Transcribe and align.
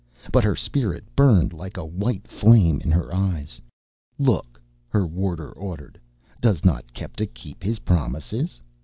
But 0.31 0.43
her 0.43 0.55
spirit 0.55 1.03
burned 1.15 1.53
like 1.53 1.77
a 1.77 1.85
white 1.85 2.27
flame 2.27 2.81
in 2.81 2.89
her 2.89 3.13
eyes. 3.13 3.61
"Look!" 4.17 4.59
her 4.89 5.05
warder 5.05 5.51
ordered. 5.51 5.99
"Does 6.39 6.65
not 6.65 6.91
Kepta 6.91 7.27
keep 7.27 7.61
his 7.63 7.77
promises? 7.77 8.63